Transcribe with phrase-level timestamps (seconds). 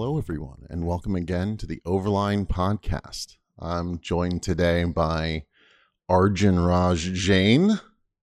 [0.00, 3.36] Hello, everyone, and welcome again to the Overline Podcast.
[3.58, 5.42] I'm joined today by
[6.08, 7.80] Arjun Raj Jain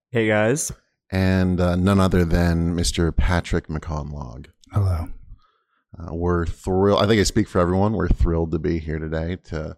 [0.09, 0.72] Hey guys.
[1.12, 3.14] and uh, none other than Mr.
[3.14, 4.46] Patrick McConlogue.
[4.72, 5.09] Hello.
[6.00, 7.04] Uh, we're thrilled.
[7.04, 7.92] I think I speak for everyone.
[7.92, 9.76] We're thrilled to be here today to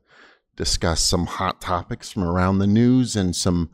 [0.55, 3.71] discuss some hot topics from around the news and some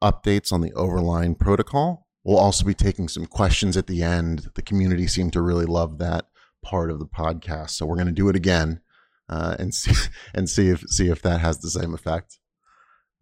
[0.00, 2.06] updates on the Overline protocol.
[2.22, 4.50] We'll also be taking some questions at the end.
[4.54, 6.26] The community seemed to really love that
[6.64, 8.80] part of the podcast, so we're going to do it again
[9.28, 12.38] uh, and see and see if see if that has the same effect.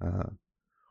[0.00, 0.30] Uh,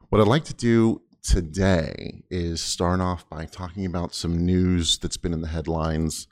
[0.09, 5.17] what I'd like to do today is start off by talking about some news that's
[5.17, 6.27] been in the headlines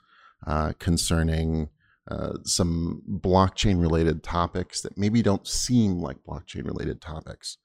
[0.46, 1.68] uh, concerning
[2.10, 7.58] uh, some blockchain related topics that maybe don't seem like blockchain related topics.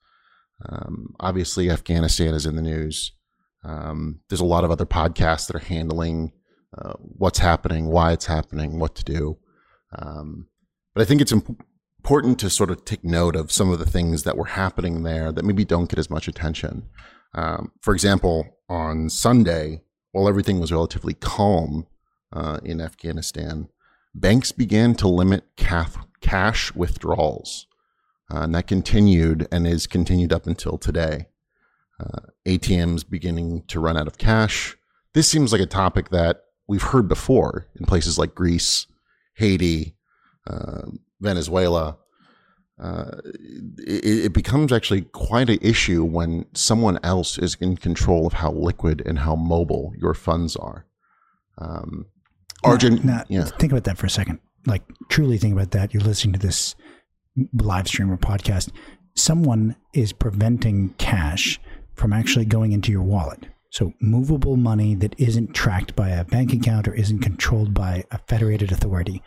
[0.68, 3.12] Um, obviously, Afghanistan is in the news.
[3.64, 6.32] Um, there's a lot of other podcasts that are handling
[6.78, 9.38] uh, what's happening, why it's happening, what to do.
[9.96, 10.48] Um,
[10.94, 11.62] but I think it's imp-
[11.98, 15.32] important to sort of take note of some of the things that were happening there
[15.32, 16.88] that maybe don't get as much attention.
[17.34, 21.86] Um, for example, on Sunday, while everything was relatively calm
[22.32, 23.68] uh, in Afghanistan,
[24.14, 27.66] banks began to limit cash withdrawals.
[28.32, 31.26] Uh, and that continued and is continued up until today.
[32.00, 34.76] Uh, ATMs beginning to run out of cash.
[35.14, 38.86] This seems like a topic that we've heard before in places like Greece,
[39.34, 39.96] Haiti,
[40.46, 40.82] uh,
[41.20, 41.98] Venezuela.
[42.78, 43.20] Uh,
[43.78, 48.52] it, it, becomes actually quite an issue when someone else is in control of how
[48.52, 50.84] liquid and how mobile your funds are.
[51.56, 52.04] Um,
[52.64, 53.44] Arjun, now, now, yeah.
[53.44, 54.40] think about that for a second.
[54.66, 55.94] Like, truly think about that.
[55.94, 56.74] You're listening to this
[57.54, 58.70] live stream or podcast.
[59.14, 61.58] Someone is preventing cash
[61.94, 63.46] from actually going into your wallet.
[63.76, 68.16] So, movable money that isn't tracked by a bank account or isn't controlled by a
[68.26, 69.22] federated authority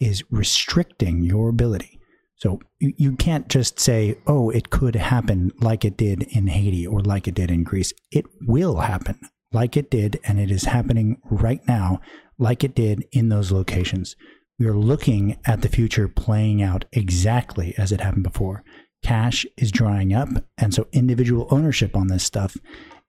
[0.00, 2.00] is restricting your ability.
[2.34, 7.02] So, you, can't just say, oh, it could happen like it did in Haiti or
[7.02, 7.92] like it did in Greece.
[8.10, 9.20] It will happen
[9.52, 12.00] like it did, and it is happening right now
[12.36, 14.16] like it did in those locations.
[14.58, 18.64] We are looking at the future playing out exactly as it happened before.
[19.04, 22.56] Cash is drying up, and so individual ownership on this stuff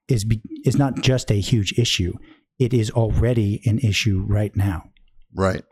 [0.07, 2.13] is be, is not just a huge issue;
[2.59, 4.91] it is already an issue right now.
[5.33, 5.63] Right.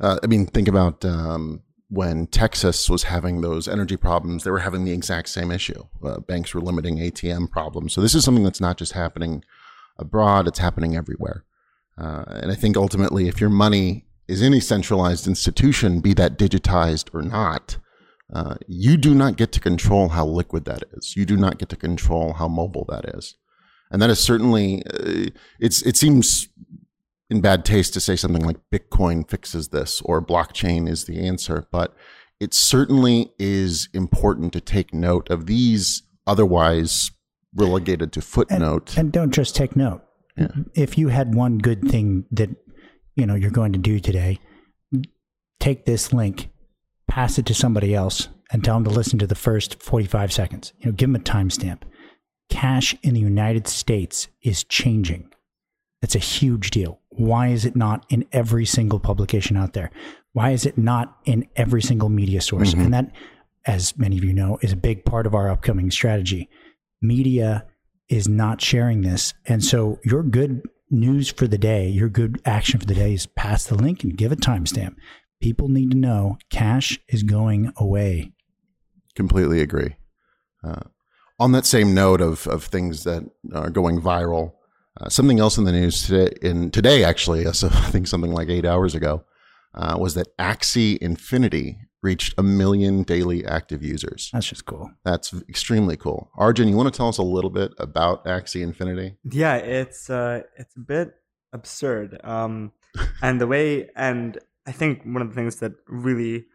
[0.00, 4.60] Uh, I mean, think about um, when Texas was having those energy problems; they were
[4.60, 5.84] having the exact same issue.
[6.04, 7.92] Uh, banks were limiting ATM problems.
[7.92, 9.44] So this is something that's not just happening
[9.98, 11.44] abroad; it's happening everywhere.
[11.98, 16.38] Uh, and I think ultimately, if your money is in a centralized institution, be that
[16.38, 17.76] digitized or not,
[18.32, 21.16] uh, you do not get to control how liquid that is.
[21.16, 23.34] You do not get to control how mobile that is
[23.90, 26.48] and that is certainly uh, it's it seems
[27.28, 31.66] in bad taste to say something like Bitcoin fixes this or blockchain is the answer,
[31.70, 31.94] but
[32.40, 37.12] it certainly is important to take note of these otherwise
[37.54, 38.90] relegated to footnote.
[38.90, 40.02] And, and don't just take note.
[40.36, 40.48] Yeah.
[40.74, 42.50] If you had one good thing that
[43.14, 44.38] you know you're going to do today,
[45.58, 46.48] take this link,
[47.08, 50.72] pass it to somebody else, and tell them to listen to the first 45 seconds.
[50.78, 51.82] You know, give them a timestamp
[52.50, 55.32] cash in the United States is changing.
[56.00, 57.00] That's a huge deal.
[57.10, 59.90] Why is it not in every single publication out there?
[60.32, 62.72] Why is it not in every single media source?
[62.72, 62.80] Mm-hmm.
[62.80, 63.12] And that,
[63.66, 66.48] as many of you know, is a big part of our upcoming strategy.
[67.02, 67.66] Media
[68.08, 69.34] is not sharing this.
[69.46, 73.26] And so your good news for the day, your good action for the day is
[73.26, 74.96] pass the link and give a timestamp.
[75.40, 78.32] People need to know cash is going away.
[79.14, 79.96] Completely agree.
[80.62, 80.80] Uh,
[81.40, 83.24] on that same note of, of things that
[83.54, 84.52] are going viral,
[85.00, 88.48] uh, something else in the news today, in today actually, so I think something like
[88.48, 89.24] eight hours ago,
[89.74, 94.30] uh, was that Axie Infinity reached a million daily active users.
[94.32, 94.90] That's just cool.
[95.04, 96.30] That's extremely cool.
[96.36, 99.16] Arjun, you want to tell us a little bit about Axie Infinity?
[99.24, 101.14] Yeah, it's uh, it's a bit
[101.52, 102.72] absurd, um,
[103.22, 106.46] and the way, and I think one of the things that really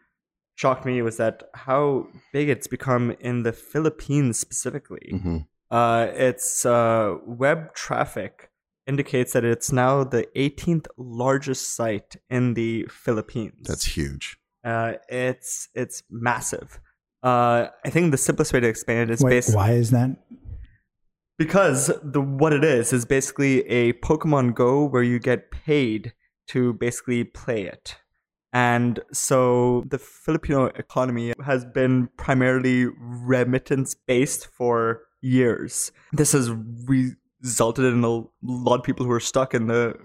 [0.56, 5.12] shocked me was that how big it's become in the Philippines specifically.
[5.13, 5.38] Mm-hmm.
[5.69, 8.50] Uh, its uh, web traffic
[8.88, 13.68] indicates that it's now the 18th largest site in the Philippines.
[13.68, 14.38] That's huge.
[14.63, 16.80] Uh, it's it's massive.
[17.22, 20.12] Uh, I think the simplest way to explain it is Wait, basically why is that?
[21.38, 26.13] Because the what it is is basically a Pokemon Go where you get paid
[26.48, 27.98] to basically play it.
[28.56, 35.92] And so the Filipino economy has been primarily remittance based for years.
[36.13, 36.50] This has
[36.88, 39.96] resulted in a lot of people who are stuck in the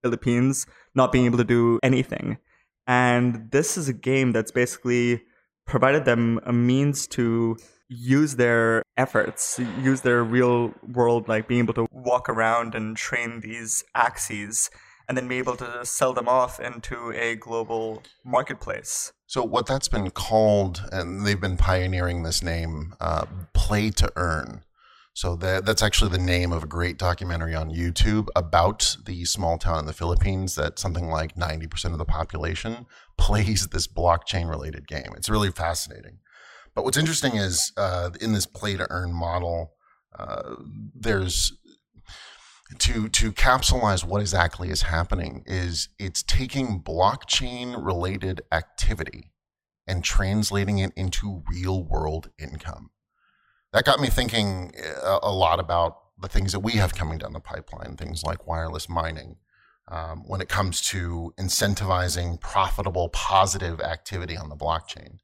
[0.00, 2.38] Philippines not being able to do anything.
[2.86, 5.20] And this is a game that's basically
[5.66, 7.58] provided them a means to
[7.90, 13.40] use their efforts, use their real world, like being able to walk around and train
[13.40, 14.70] these axes,
[15.08, 19.12] and then be able to sell them off into a global marketplace.
[19.26, 24.62] So, what that's been called, and they've been pioneering this name, uh, play to earn.
[25.18, 29.58] So that that's actually the name of a great documentary on YouTube about the small
[29.58, 32.86] town in the Philippines that something like 90% of the population
[33.18, 35.12] plays this blockchain related game.
[35.16, 36.18] It's really fascinating.
[36.72, 39.72] But what's interesting is uh, in this play to earn model,
[40.16, 40.54] uh,
[40.94, 41.52] there's
[42.78, 49.32] to to capsulize what exactly is happening is it's taking blockchain related activity
[49.86, 52.90] and translating it into real world income
[53.72, 54.72] that got me thinking
[55.02, 58.46] a, a, lot about the things that we have coming down the pipeline, things like
[58.46, 59.36] wireless mining.
[59.90, 65.18] Um, when it comes to incentivizing profitable, positive activity on the blockchain,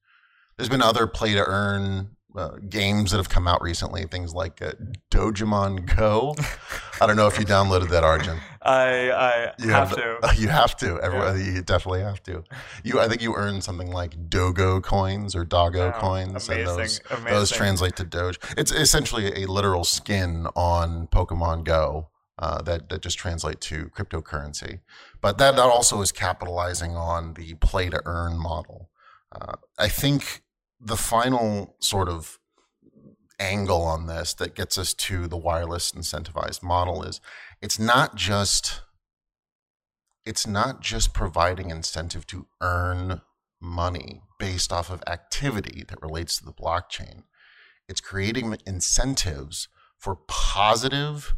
[0.56, 4.60] there's been other play to earn uh, games that have come out recently, things like
[4.60, 4.72] uh,
[5.10, 6.34] Dogemon Go.
[7.00, 8.38] I don't know if you downloaded that, Arjun.
[8.62, 10.34] I, I you have, have to.
[10.40, 11.00] You have to.
[11.00, 11.52] Everyone, yeah.
[11.52, 12.42] You definitely have to.
[12.82, 16.66] You, I think you earn something like Dogo coins or Doggo wow, coins, amazing, and
[16.66, 17.30] those amazing.
[17.30, 18.38] those translate to Doge.
[18.56, 22.08] It's essentially a literal skin on Pokemon Go.
[22.36, 24.80] Uh, that that just translate to cryptocurrency,
[25.20, 28.90] but that that also is capitalizing on the play to earn model.
[29.30, 30.42] Uh, I think
[30.84, 32.38] the final sort of
[33.40, 37.20] angle on this that gets us to the wireless incentivized model is
[37.60, 38.82] it's not just
[40.24, 43.20] it's not just providing incentive to earn
[43.60, 47.24] money based off of activity that relates to the blockchain.
[47.88, 51.34] It's creating incentives for positive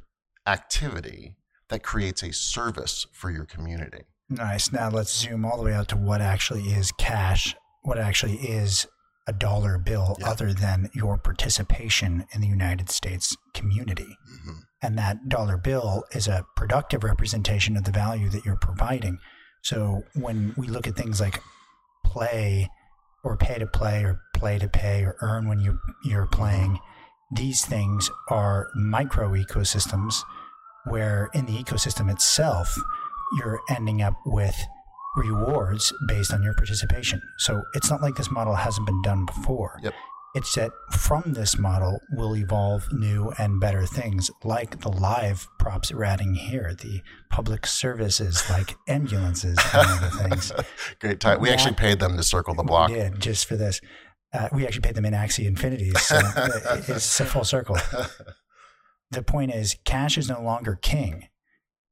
[0.47, 1.37] activity
[1.69, 4.05] that creates a service for your community.
[4.29, 4.71] Nice.
[4.71, 7.57] Now let's zoom all the way out to what actually is cash
[7.87, 8.87] what actually is
[9.27, 10.31] a dollar bill yeah.
[10.31, 14.17] other than your participation in the United States community.
[14.33, 14.59] Mm-hmm.
[14.83, 19.19] And that dollar bill is a productive representation of the value that you're providing.
[19.63, 21.43] So when we look at things like
[22.05, 22.69] play
[23.25, 26.79] or pay to play or play to pay or earn when you, you're playing,
[27.35, 30.23] these things are micro ecosystems
[30.89, 32.77] where in the ecosystem itself,
[33.39, 34.57] you're ending up with
[35.17, 37.23] rewards based on your participation.
[37.39, 39.79] So it's not like this model hasn't been done before.
[39.83, 39.95] Yep.
[40.35, 45.91] It's that from this model will evolve new and better things like the live props
[45.91, 50.53] we're adding here, the public services like ambulances and other things.
[51.01, 51.41] Great time.
[51.41, 52.91] We actually paid them to circle the block.
[52.91, 53.81] We did, just for this.
[54.35, 55.99] Uh, we actually paid them in Axie Infinities.
[56.03, 56.21] So
[56.87, 57.79] it's a full circle.
[59.11, 61.29] The point is, cash is no longer king.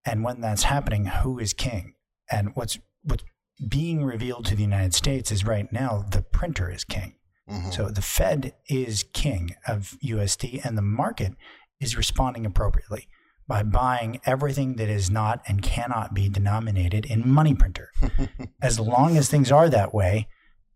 [0.05, 1.95] And when that's happening, who is king?
[2.31, 3.25] And what's what's
[3.69, 7.15] being revealed to the United States is right now the printer is king.
[7.49, 7.71] Mm-hmm.
[7.71, 11.35] So the Fed is king of USD, and the market
[11.81, 13.09] is responding appropriately
[13.47, 17.91] by buying everything that is not and cannot be denominated in money printer.
[18.63, 20.27] as long as things are that way,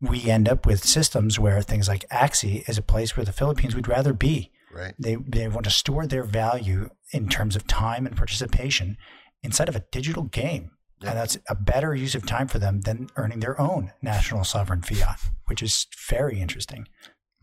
[0.01, 3.75] we end up with systems where things like Axie is a place where the Philippines
[3.75, 4.53] would rather be.
[4.73, 4.95] Right.
[4.99, 8.99] They they want to store their value in terms of time and participation
[9.43, 10.73] inside of a digital game.
[11.01, 14.83] And that's a better use of time for them than earning their own national sovereign
[14.83, 16.89] fiat, which is very interesting.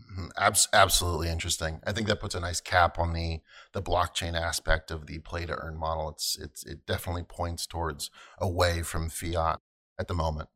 [0.01, 0.27] Mm-hmm.
[0.38, 1.79] Abs- absolutely interesting.
[1.85, 3.39] I think that puts a nice cap on the
[3.74, 6.09] the blockchain aspect of the play to earn model.
[6.09, 8.09] It's it's it definitely points towards
[8.39, 9.59] away from fiat
[10.00, 10.50] at the moment.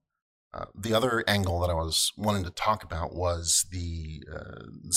[0.51, 4.89] Uh, the other angle that I was wanting to talk about was the uh,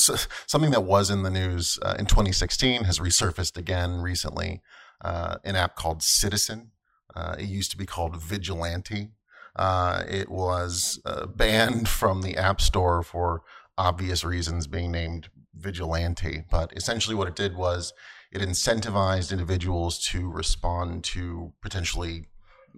[0.47, 4.63] something that was in the news uh, in 2016 has resurfaced again recently.
[5.01, 6.71] Uh, an app called Citizen
[7.15, 9.11] uh, it used to be called Vigilante.
[9.55, 13.43] Uh, it was uh, banned from the App Store for
[13.77, 16.45] obvious reasons, being named Vigilante.
[16.51, 17.93] But essentially, what it did was
[18.31, 22.29] it incentivized individuals to respond to potentially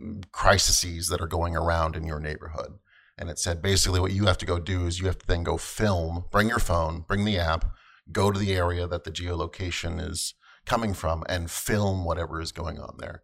[0.00, 2.79] mm, crises that are going around in your neighborhood.
[3.17, 5.45] And it said basically what you have to go do is you have to then
[5.45, 7.71] go film, bring your phone, bring the app,
[8.11, 10.35] go to the area that the geolocation is
[10.67, 13.23] coming from, and film whatever is going on there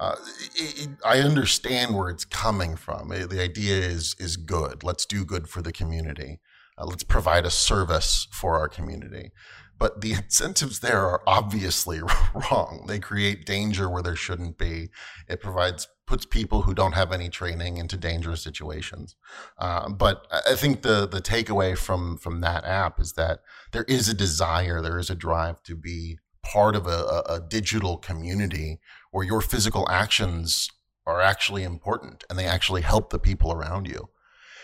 [0.00, 0.16] uh,
[0.54, 3.12] it, I understand where it's coming from.
[3.12, 4.82] It, the idea is is good.
[4.82, 6.40] Let's do good for the community.
[6.78, 9.30] Uh, let's provide a service for our community.
[9.78, 12.00] But the incentives there are obviously
[12.34, 12.84] wrong.
[12.88, 14.88] They create danger where there shouldn't be.
[15.28, 19.16] It provides puts people who don't have any training into dangerous situations.
[19.58, 23.40] Uh, but I think the the takeaway from from that app is that
[23.72, 27.96] there is a desire, there is a drive to be part of a, a, digital
[27.98, 28.80] community
[29.10, 30.68] where your physical actions
[31.06, 34.08] are actually important and they actually help the people around you.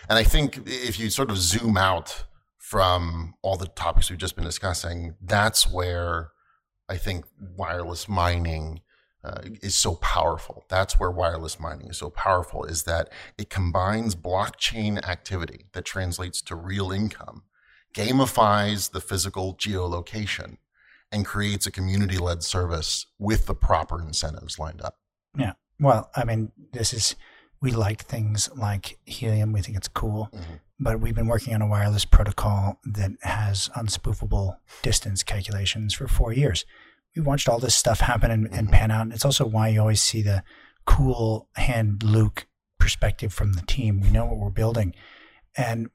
[0.09, 2.25] And I think if you sort of zoom out
[2.57, 6.31] from all the topics we've just been discussing, that's where
[6.89, 8.81] I think wireless mining
[9.23, 10.63] uh, is so powerful.
[10.69, 16.41] That's where wireless mining is so powerful is that it combines blockchain activity that translates
[16.43, 17.43] to real income,
[17.93, 20.57] gamifies the physical geolocation,
[21.11, 24.95] and creates a community led service with the proper incentives lined up.
[25.37, 25.53] Yeah.
[25.79, 27.15] Well, I mean, this is,
[27.61, 29.53] we like things like helium.
[29.53, 30.29] We think it's cool.
[30.33, 30.53] Mm-hmm.
[30.79, 36.33] But we've been working on a wireless protocol that has unspoofable distance calculations for four
[36.33, 36.65] years.
[37.15, 38.73] We watched all this stuff happen and, and mm-hmm.
[38.73, 39.01] pan out.
[39.03, 40.43] And it's also why you always see the
[40.85, 42.47] cool hand Luke
[42.79, 44.01] perspective from the team.
[44.01, 44.93] We know what we're building.
[45.57, 45.89] And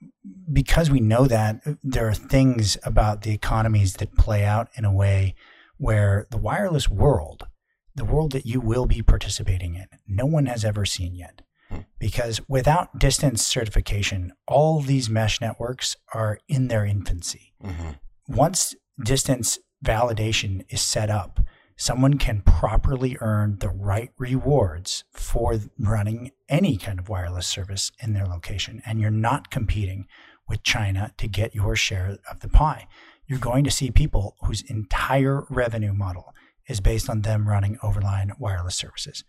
[0.52, 4.92] because we know that, there are things about the economies that play out in a
[4.92, 5.34] way
[5.76, 7.46] where the wireless world,
[7.94, 11.42] the world that you will be participating in, no one has ever seen yet.
[11.70, 11.80] Hmm.
[12.00, 17.54] Because without distance certification, all these mesh networks are in their infancy.
[17.62, 17.90] Mm-hmm.
[18.28, 21.40] Once distance validation is set up,
[21.82, 28.12] someone can properly earn the right rewards for running any kind of wireless service in
[28.12, 28.80] their location.
[28.86, 30.06] And you're not competing
[30.48, 32.86] with China to get your share of the pie.
[33.26, 36.32] You're going to see people whose entire revenue model
[36.68, 39.24] is based on them running overline wireless services.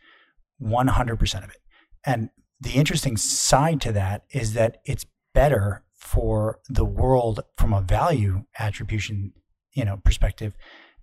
[0.62, 1.62] 100% of it.
[2.06, 2.30] And
[2.62, 8.44] the interesting side to that is that it's better for the world from a value
[8.60, 9.34] attribution,
[9.74, 10.54] you know, perspective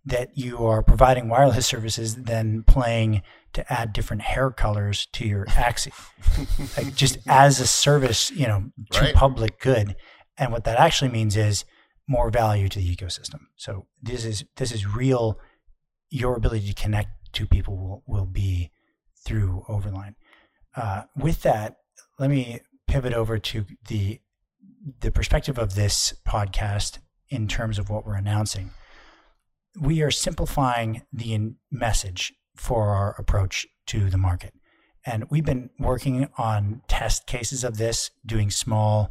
[0.05, 5.45] that you are providing wireless services than playing to add different hair colors to your
[5.47, 5.93] Axie.
[6.77, 9.15] like just as a service, you know, to right.
[9.15, 9.97] public good.
[10.39, 11.65] And what that actually means is
[12.09, 13.41] more value to the ecosystem.
[13.57, 15.39] So this is this is real
[16.09, 18.71] your ability to connect to people will, will be
[19.25, 20.15] through Overline.
[20.75, 21.77] Uh, with that,
[22.19, 24.21] let me pivot over to the
[25.01, 28.71] the perspective of this podcast in terms of what we're announcing
[29.79, 34.55] we are simplifying the message for our approach to the market.
[35.07, 39.11] And we've been working on test cases of this, doing small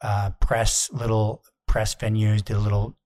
[0.00, 2.96] uh, press, little press venues, did a little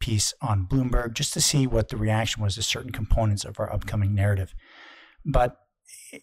[0.00, 3.72] piece on Bloomberg just to see what the reaction was to certain components of our
[3.72, 4.54] upcoming narrative.
[5.24, 5.56] But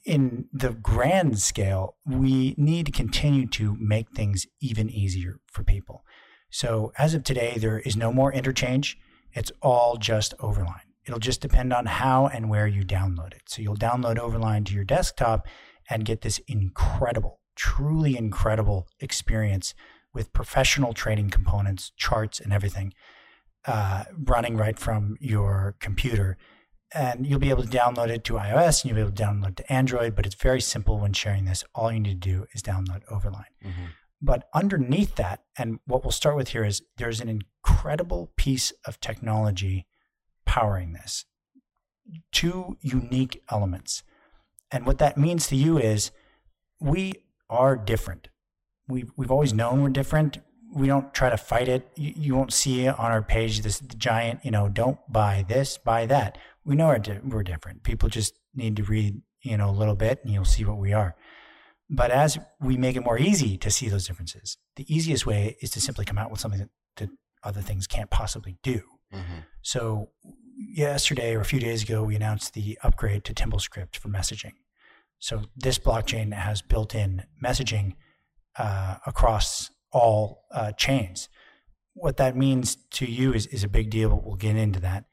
[0.06, 6.04] in the grand scale, we need to continue to make things even easier for people.
[6.50, 8.98] So as of today, there is no more interchange.
[9.36, 10.80] It's all just Overline.
[11.06, 13.44] It'll just depend on how and where you download it.
[13.48, 15.46] So you'll download Overline to your desktop
[15.90, 19.76] and get this incredible, truly incredible experience
[20.14, 22.94] with professional trading components, charts, and everything
[23.68, 26.38] uh, running right from your computer.
[26.94, 29.50] And you'll be able to download it to iOS and you'll be able to download
[29.50, 31.64] it to Android, but it's very simple when sharing this.
[31.76, 33.52] All you need to do is download Overline.
[33.64, 33.86] Mm-hmm.
[34.26, 39.00] But underneath that, and what we'll start with here is there's an incredible piece of
[39.00, 39.86] technology
[40.48, 41.26] powering this.
[42.32, 44.02] Two unique elements.
[44.72, 46.10] And what that means to you is
[46.80, 47.14] we
[47.52, 48.30] are different.
[48.88, 50.40] We've, we've always known we're different.
[50.74, 51.88] We don't try to fight it.
[51.96, 56.08] You, you won't see on our page this giant, you know, don't buy this, buy
[56.08, 56.40] that.
[56.64, 57.84] We know we're, di- we're different.
[57.84, 60.94] People just need to read, you know, a little bit and you'll see what we
[60.94, 61.16] are.
[61.90, 65.70] But as we make it more easy to see those differences, the easiest way is
[65.72, 67.10] to simply come out with something that, that
[67.44, 68.82] other things can't possibly do.
[69.14, 69.40] Mm-hmm.
[69.62, 70.10] So
[70.56, 74.54] yesterday or a few days ago, we announced the upgrade to TimbleScript for messaging.
[75.20, 77.94] So this blockchain has built-in messaging
[78.58, 81.30] uh, across all uh, chains.
[81.94, 85.06] What that means to you is, is a big deal, but we'll get into that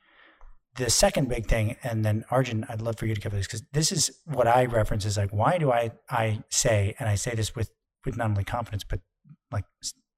[0.77, 3.63] the second big thing, and then Arjun, I'd love for you to cover this because
[3.73, 7.35] this is what I reference is like, why do I I say, and I say
[7.35, 7.71] this with
[8.05, 9.01] with not only confidence but
[9.51, 9.65] like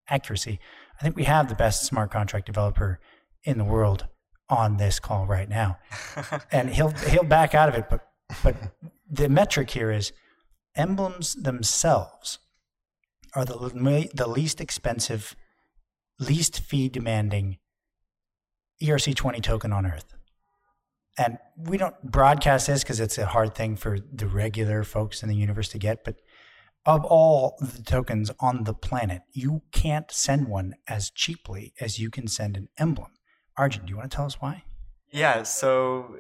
[0.09, 0.61] accuracy.
[0.99, 3.01] I think we have the best smart contract developer
[3.43, 4.07] in the world
[4.49, 5.79] on this call right now,
[6.53, 7.91] and he'll he'll back out of it.
[7.91, 8.07] But
[8.43, 8.57] but
[9.11, 10.13] the metric here is
[10.77, 12.39] emblems themselves
[13.35, 15.35] are the the least expensive,
[16.21, 17.59] least fee demanding
[18.81, 20.15] ERC20 token on earth
[21.17, 25.29] and we don't broadcast this because it's a hard thing for the regular folks in
[25.29, 26.17] the universe to get, but
[26.87, 32.11] of all the tokens on the planet, you can't send one as cheaply as you
[32.11, 33.13] can send an emblem.
[33.57, 34.65] Arjun, do you want to tell us why?
[35.11, 36.17] Yeah, so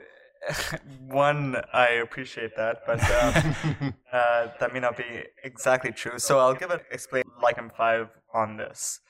[1.08, 6.18] one, I appreciate that, but um, uh, that may not be exactly true.
[6.18, 9.00] So I'll give an explain like I'm five on this.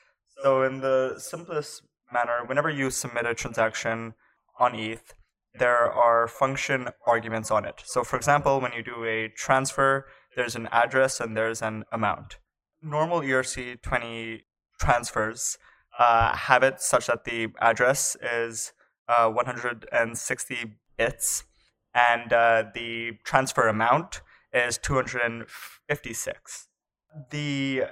[0.43, 4.13] So in the simplest manner, whenever you submit a transaction
[4.59, 5.13] on ETH,
[5.59, 7.81] there are function arguments on it.
[7.85, 12.37] So, for example, when you do a transfer, there's an address and there's an amount.
[12.81, 14.41] Normal ERC20
[14.79, 15.57] transfers
[15.97, 18.73] uh, have it such that the address is
[19.07, 21.43] uh, 160 bits
[21.93, 24.21] and uh, the transfer amount
[24.53, 26.67] is 256.
[27.31, 27.83] The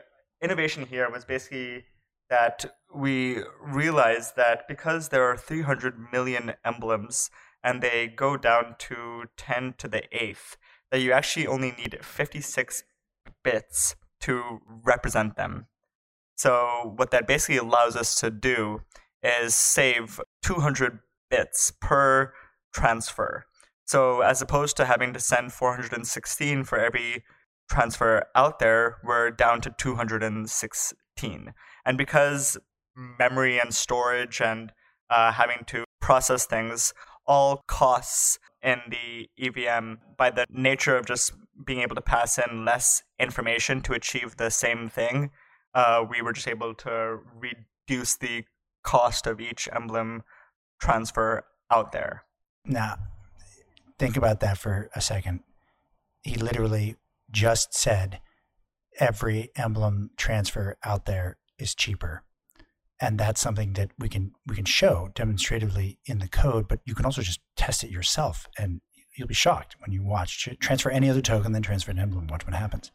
[0.42, 1.86] innovation here was basically
[2.30, 7.30] that we realized that because there are 300 million emblems
[7.64, 10.58] and they go down to 10 to the eighth,
[10.92, 12.84] that you actually only need 56
[13.44, 15.68] bits to represent them.
[16.36, 18.82] So, what that basically allows us to do
[19.22, 22.34] is save 200 bits per
[22.74, 23.46] transfer.
[23.86, 27.24] So, as opposed to having to send 416 for every
[27.70, 31.54] transfer out there, we're down to 216.
[31.86, 32.58] And because
[32.96, 34.72] memory and storage and
[35.10, 36.94] uh, having to process things
[37.26, 41.34] all costs in the EVM by the nature of just
[41.66, 45.32] being able to pass in less information to achieve the same thing,
[45.74, 48.44] uh, we were just able to reduce the
[48.84, 50.24] cost of each emblem
[50.80, 52.24] transfer out there.
[52.66, 52.98] Now,
[53.98, 55.42] think about that for a second.
[56.22, 56.96] He literally
[57.32, 58.20] just said
[59.00, 62.24] every emblem transfer out there is cheaper
[63.04, 66.96] and that's something that we can we can show demonstratively in the code but you
[66.96, 68.80] can also just test it yourself and
[69.16, 70.50] you'll be shocked when you watch.
[70.60, 72.28] Transfer any other token then transfer an emblem.
[72.28, 72.92] Watch what happens.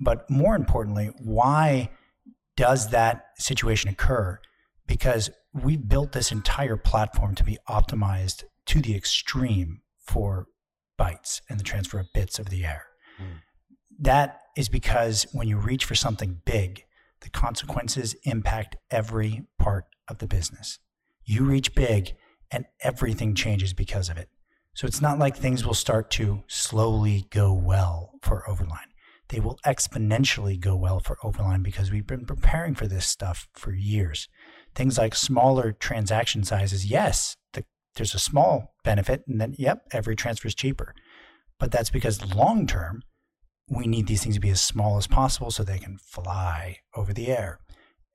[0.00, 1.90] But more importantly why
[2.56, 4.40] does that situation occur?
[4.86, 10.48] Because we built this entire platform to be optimized to the extreme for
[11.00, 12.84] bytes and the transfer of bits of the air.
[13.20, 13.40] Mm.
[14.00, 16.82] that is because when you reach for something big
[17.22, 20.78] the consequences impact every part of the business.
[21.24, 22.14] You reach big
[22.50, 24.28] and everything changes because of it.
[24.74, 28.90] So it's not like things will start to slowly go well for Overline.
[29.28, 33.72] They will exponentially go well for Overline because we've been preparing for this stuff for
[33.72, 34.28] years.
[34.74, 37.64] Things like smaller transaction sizes, yes, the,
[37.96, 40.94] there's a small benefit, and then, yep, every transfer is cheaper.
[41.58, 43.02] But that's because long term,
[43.72, 47.12] we need these things to be as small as possible so they can fly over
[47.12, 47.60] the air.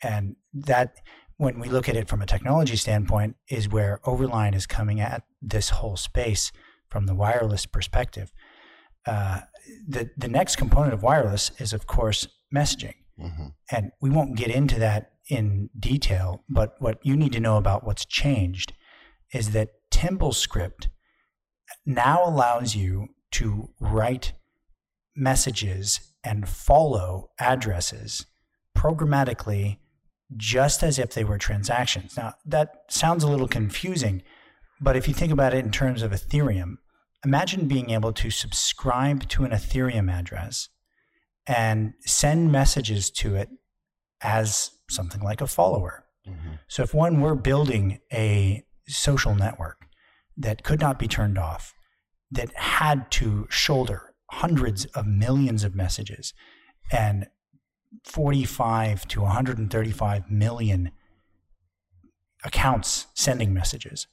[0.01, 0.95] And that,
[1.37, 5.23] when we look at it from a technology standpoint, is where Overline is coming at
[5.41, 6.51] this whole space
[6.89, 8.31] from the wireless perspective.
[9.05, 9.41] Uh,
[9.87, 13.47] the the next component of wireless is, of course, messaging, mm-hmm.
[13.71, 16.43] and we won't get into that in detail.
[16.49, 18.73] But what you need to know about what's changed
[19.33, 20.87] is that TimbleScript
[21.85, 24.33] now allows you to write
[25.17, 28.25] messages and follow addresses
[28.77, 29.77] programmatically
[30.35, 32.17] just as if they were transactions.
[32.17, 34.21] Now, that sounds a little confusing,
[34.79, 36.75] but if you think about it in terms of Ethereum,
[37.25, 40.69] imagine being able to subscribe to an Ethereum address
[41.47, 43.49] and send messages to it
[44.21, 46.05] as something like a follower.
[46.27, 46.55] Mm-hmm.
[46.67, 49.85] So, if one were building a social network
[50.35, 51.73] that could not be turned off,
[52.31, 56.33] that had to shoulder hundreds of millions of messages
[56.91, 57.27] and
[58.03, 60.91] 45 to 135 million
[62.43, 64.07] accounts sending messages,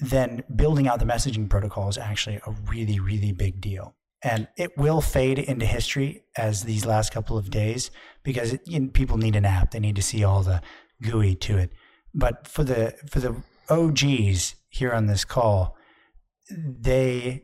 [0.00, 3.94] then building out the messaging protocol is actually a really, really big deal.
[4.22, 7.90] And it will fade into history as these last couple of days
[8.24, 9.70] because it, you know, people need an app.
[9.70, 10.60] They need to see all the
[11.02, 11.72] GUI to it.
[12.12, 13.36] But for the for the
[13.68, 15.76] OGs here on this call,
[16.50, 17.42] they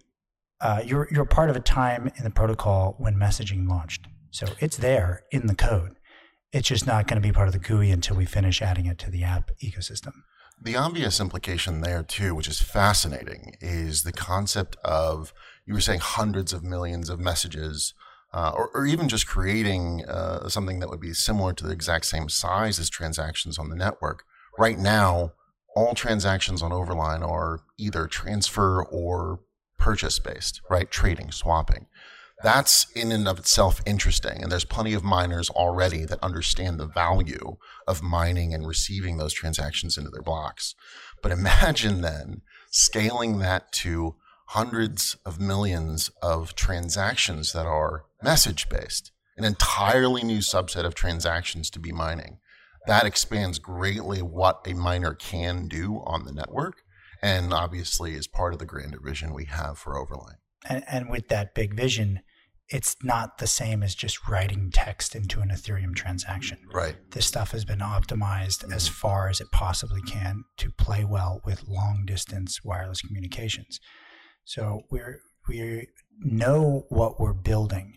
[0.65, 4.07] uh, you're you're part of a time in the protocol when messaging launched.
[4.31, 5.97] So it's there in the code.
[6.53, 8.99] It's just not going to be part of the GUI until we finish adding it
[9.01, 10.13] to the app ecosystem.
[10.61, 15.35] The obvious implication there too, which is fascinating, is the concept of
[15.67, 17.93] you were saying hundreds of millions of messages,
[18.33, 22.07] uh, or, or, even just creating uh, something that would be similar to the exact
[22.07, 24.25] same size as transactions on the network.
[24.59, 25.33] Right now,
[25.77, 29.41] all transactions on Overline are either transfer or
[29.85, 30.91] purchase based, right?
[30.91, 31.85] Trading, swapping.
[32.43, 34.43] That's in and of itself interesting.
[34.43, 39.35] And there's plenty of miners already that understand the value of mining and receiving those
[39.35, 40.75] transactions into their blocks.
[41.23, 44.17] But imagine then scaling that to
[44.49, 51.69] hundreds of millions of transactions that are message based, an entirely new subset of transactions
[51.69, 52.39] to be mining.
[52.87, 56.84] That expands greatly what a miner can do on the network
[57.25, 60.37] and obviously is part of the grander vision we have for Overline.
[60.69, 62.21] And, and with that big vision,
[62.69, 66.59] it's not the same as just writing text into an Ethereum transaction.
[66.71, 66.97] Right.
[67.13, 68.75] This stuff has been optimized mm-hmm.
[68.75, 73.81] as far as it possibly can to play well with long distance wireless communications.
[74.45, 75.89] So we're we
[76.21, 77.97] know what we're building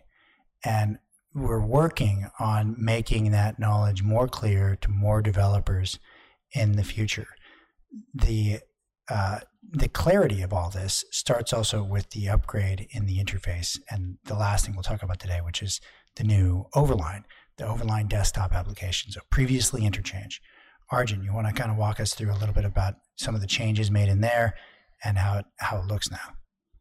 [0.64, 1.00] and
[1.34, 6.00] we're working on making that knowledge more clear to more developers
[6.54, 7.28] in the future.
[8.14, 8.60] The
[9.10, 9.40] uh,
[9.70, 14.36] the clarity of all this starts also with the upgrade in the interface, and the
[14.36, 15.82] last thing we'll talk about today, which is
[16.16, 17.24] the new Overline,
[17.58, 19.12] the Overline desktop application.
[19.12, 20.42] So previously Interchange.
[20.90, 23.42] Arjun, you want to kind of walk us through a little bit about some of
[23.42, 24.56] the changes made in there
[25.04, 26.36] and how it, how it looks now?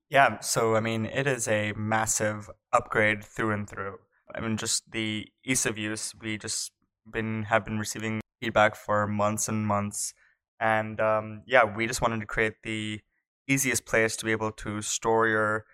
[0.08, 3.96] Yeah, so I mean, it is a massive upgrade through and through.
[4.34, 6.14] I mean, just the ease of use.
[6.20, 6.70] We just
[7.10, 10.14] been have been receiving feedback for months and months
[10.60, 13.00] and um, yeah, we just wanted to create the
[13.48, 15.64] easiest place to be able to store your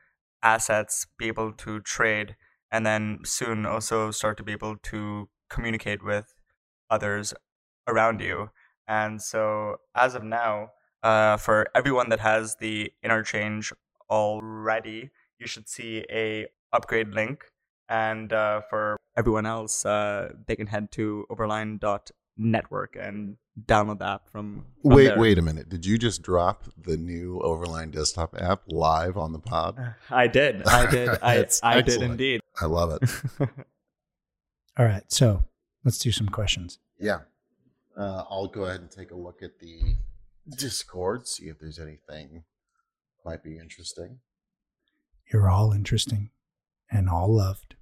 [0.42, 2.36] assets, be able to trade,
[2.70, 6.34] and then soon also start to be able to communicate with
[6.90, 7.34] others
[7.86, 8.50] around you.
[8.88, 10.70] And so, as of now,
[11.02, 13.72] uh, for everyone that has the interchange
[14.10, 17.44] already, you should see a upgrade link.
[17.88, 21.26] And uh, for everyone else, uh, they can head to
[22.38, 24.64] overline.network and download the app from.
[24.82, 25.18] from Wait, there.
[25.18, 25.68] wait a minute.
[25.68, 29.94] Did you just drop the new Overline desktop app live on the pod?
[30.10, 30.66] I did.
[30.66, 31.08] I did.
[31.22, 32.40] I, That's I did indeed.
[32.60, 33.10] I love it.
[34.78, 35.44] All right, so
[35.84, 36.78] let's do some questions.
[36.98, 37.20] Yeah.
[37.96, 39.96] Uh, I'll go ahead and take a look at the
[40.56, 42.44] Discord, see if there's anything
[43.24, 44.18] might be interesting.
[45.32, 46.30] You're all interesting
[46.90, 47.76] and all loved.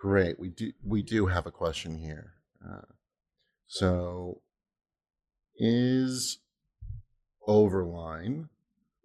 [0.00, 0.38] Great.
[0.38, 2.34] We do we do have a question here.
[2.64, 2.82] Uh,
[3.66, 4.42] so,
[5.56, 6.38] is
[7.48, 8.48] Overline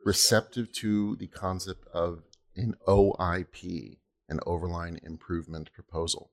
[0.06, 2.24] receptive to the concept of
[2.56, 3.98] an OIP,
[4.30, 6.30] an Overline Improvement Proposal?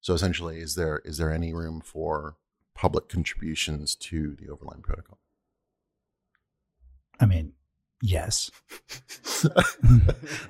[0.00, 2.36] So, essentially, is there is there any room for
[2.74, 5.18] public contributions to the Overline protocol?
[7.20, 7.52] I mean,
[8.00, 8.50] yes.
[9.44, 9.62] I,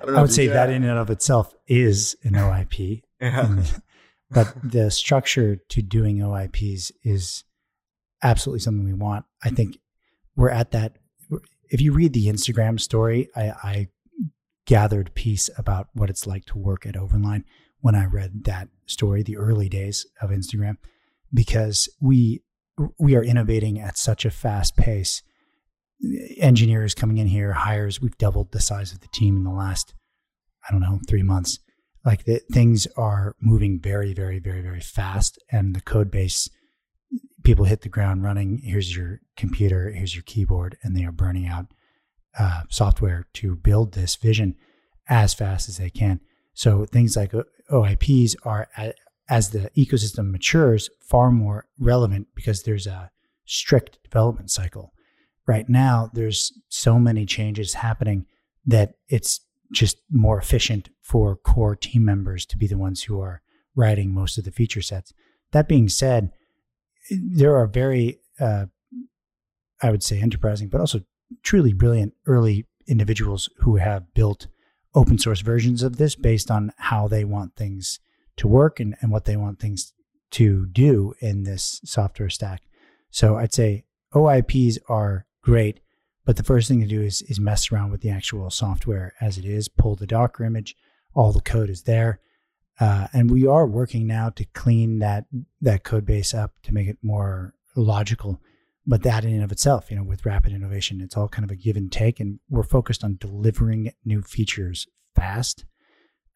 [0.07, 3.01] I would say that in and of itself is an OIP.
[3.19, 3.45] Yeah.
[3.45, 3.81] Mm.
[4.31, 7.43] but the structure to doing OIPs is
[8.23, 9.25] absolutely something we want.
[9.43, 9.55] I mm-hmm.
[9.55, 9.79] think
[10.35, 10.97] we're at that.
[11.69, 13.87] If you read the Instagram story, I, I
[14.65, 17.43] gathered piece about what it's like to work at Overline
[17.81, 20.77] when I read that story, the early days of Instagram,
[21.33, 22.41] because we
[22.97, 25.21] we are innovating at such a fast pace.
[26.37, 28.01] Engineers coming in here, hires.
[28.01, 29.93] We've doubled the size of the team in the last,
[30.67, 31.59] I don't know, three months
[32.05, 36.49] like the, things are moving very very very very fast and the code base
[37.43, 38.59] people hit the ground running.
[38.63, 41.67] Here's your computer here's your keyboard and they are burning out
[42.37, 44.55] uh, software to build this vision
[45.07, 46.19] as fast as they can.
[46.53, 47.33] So things like
[47.71, 48.67] oips are
[49.29, 53.11] as the ecosystem matures far more relevant because there's a
[53.45, 54.93] strict development cycle.
[55.47, 58.25] Right now there's so many changes happening
[58.65, 63.41] that it's just more efficient for core team members to be the ones who are
[63.75, 65.13] writing most of the feature sets.
[65.51, 66.31] That being said,
[67.11, 68.65] there are very, uh,
[69.81, 71.01] I would say, enterprising, but also
[71.43, 74.47] truly brilliant early individuals who have built
[74.95, 77.99] open source versions of this based on how they want things
[78.37, 79.93] to work and, and what they want things
[80.31, 82.61] to do in this software stack.
[83.11, 85.79] So I'd say OIPs are great
[86.29, 89.39] but the first thing to do is is mess around with the actual software as
[89.39, 89.67] it is.
[89.67, 90.75] Pull the Docker image.
[91.15, 92.19] All the code is there,
[92.79, 95.25] uh, and we are working now to clean that
[95.61, 98.39] that code base up to make it more logical.
[98.85, 101.49] But that in and of itself, you know, with rapid innovation, it's all kind of
[101.49, 105.65] a give and take, and we're focused on delivering new features fast,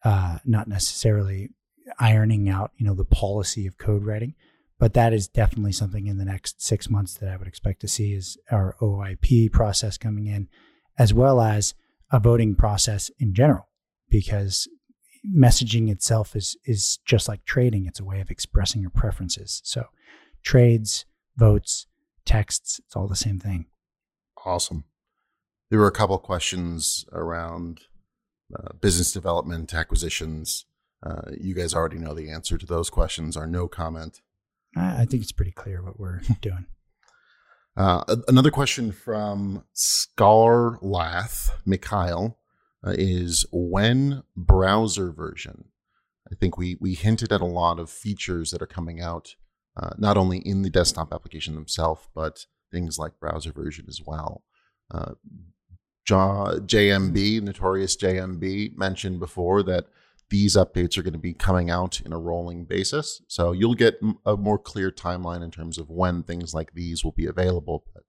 [0.02, 1.50] uh, not necessarily
[2.00, 4.34] ironing out, you know, the policy of code writing
[4.78, 7.88] but that is definitely something in the next six months that I would expect to
[7.88, 10.48] see is our OIP process coming in,
[10.98, 11.74] as well as
[12.10, 13.68] a voting process in general,
[14.10, 14.68] because
[15.26, 17.86] messaging itself is is just like trading.
[17.86, 19.60] It's a way of expressing your preferences.
[19.64, 19.86] So
[20.42, 21.06] trades,
[21.36, 21.86] votes,
[22.24, 23.66] texts, it's all the same thing.
[24.44, 24.84] Awesome.
[25.70, 27.80] There were a couple questions around
[28.54, 30.66] uh, business development, acquisitions.
[31.04, 33.36] Uh, you guys already know the answer to those questions.
[33.36, 34.20] Are no comment.
[34.76, 36.66] I think it's pretty clear what we're doing.
[37.76, 42.38] Uh, another question from Scarlath Mikhail
[42.86, 45.64] uh, is when browser version?
[46.30, 49.34] I think we we hinted at a lot of features that are coming out,
[49.76, 54.44] uh, not only in the desktop application themselves, but things like browser version as well.
[54.90, 55.12] Uh,
[56.06, 59.86] JMB, notorious JMB, mentioned before that
[60.34, 63.22] these updates are going to be coming out in a rolling basis.
[63.28, 67.12] So you'll get a more clear timeline in terms of when things like these will
[67.12, 67.84] be available.
[67.94, 68.02] But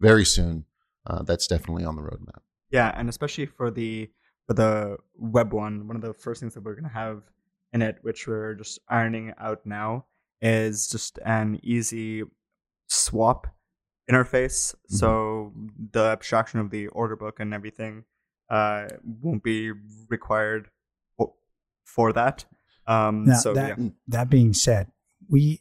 [0.00, 0.66] very soon,
[1.08, 2.42] uh, that's definitely on the roadmap.
[2.70, 4.08] Yeah, and especially for the
[4.46, 7.24] for the web one, one of the first things that we're gonna have
[7.72, 10.06] in it, which we're just ironing out now,
[10.40, 12.22] is just an easy
[12.86, 13.48] swap
[14.08, 14.72] interface.
[14.72, 14.98] Mhm.
[15.00, 15.52] So
[15.90, 18.04] the abstraction of the order book and everything
[18.48, 19.72] uh, won't be
[20.08, 20.68] required
[21.84, 22.44] for, for that.
[22.86, 23.88] Um, Now, so that yeah.
[24.08, 24.88] that being said,
[25.28, 25.60] we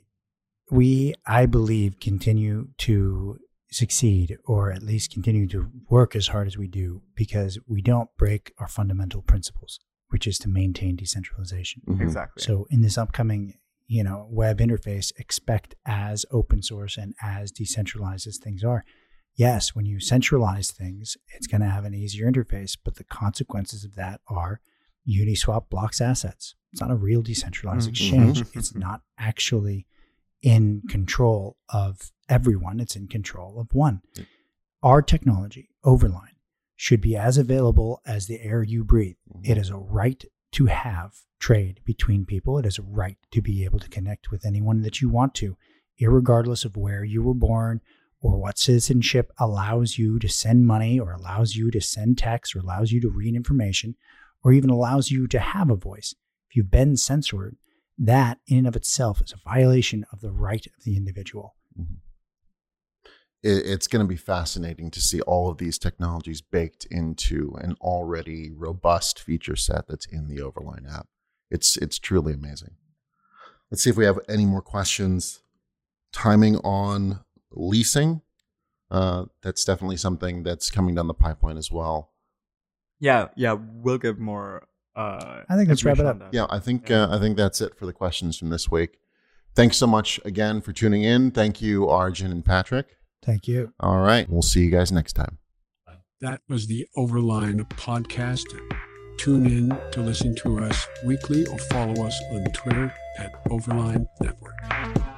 [0.69, 3.37] we I believe continue to
[3.69, 8.09] succeed or at least continue to work as hard as we do because we don't
[8.17, 9.79] break our fundamental principles,
[10.09, 11.81] which is to maintain decentralization.
[11.87, 12.01] Mhm.
[12.01, 12.43] exactly.
[12.43, 13.53] So in this upcoming,
[13.87, 18.83] you know, web interface, expect as open source and as decentralized as things are.
[19.35, 23.85] Yes, when you centralize things, it's going to have an easier interface, but the consequences
[23.85, 24.59] of that are
[25.07, 26.55] Uniswap blocks assets.
[26.71, 27.91] It's not a real decentralized Mhm.
[27.91, 28.41] exchange.
[28.41, 28.55] Mhm.
[28.55, 29.87] It's not actually
[30.41, 32.79] in control of everyone.
[32.79, 34.01] It's in control of one.
[34.81, 36.35] Our technology, Overline,
[36.75, 39.17] should be as available as the air you breathe.
[39.29, 39.47] Mhm.
[39.49, 42.57] It is a right to have trade between people.
[42.57, 45.57] It is a right to be able to connect with anyone that you want to,
[45.99, 47.81] irregardless of where you were born
[48.19, 52.59] or what citizenship allows you to send money or allows you to send text or
[52.59, 53.95] allows you to read information
[54.43, 56.15] or even allows you to have a voice.
[56.49, 57.57] If you've been censored,
[57.97, 61.55] that in and of itself is a violation of the right of the individual.
[63.43, 67.75] it, it's going to be fascinating to see all of these technologies baked into an
[67.81, 71.07] already robust feature set that's in the Overline app.
[71.49, 72.75] It's it's truly amazing.
[73.69, 75.41] Let's see if we have any more questions.
[76.11, 78.21] Timing on leasing.
[78.89, 82.11] Uh, that's definitely something that's coming down the pipeline as well.
[83.01, 84.63] Yeah, yeah, we'll give more.
[84.95, 86.21] Uh, I think let's wrap it up.
[86.31, 87.03] Yeah, I think Yeah.
[87.03, 88.97] uh, I think that's it for the questions from this week.
[89.55, 91.31] Thanks so much again for tuning in.
[91.31, 92.97] Thank you, Arjun and Patrick.
[93.23, 93.73] Thank you.
[93.79, 95.37] All right, we'll see you guys next time.
[96.21, 98.45] That was the Overline podcast.
[99.17, 105.10] Tune in to listen to us weekly or follow us on Twitter at Overline Network.